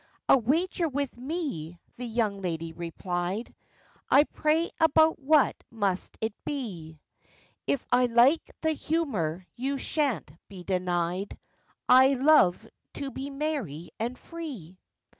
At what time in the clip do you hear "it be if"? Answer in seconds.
6.21-7.85